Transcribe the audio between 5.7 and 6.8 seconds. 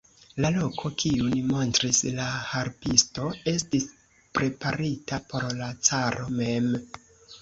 caro mem.